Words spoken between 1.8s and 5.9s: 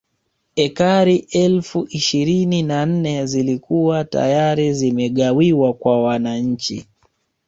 ishirini na nne zilikuwa tayari zimegawiwa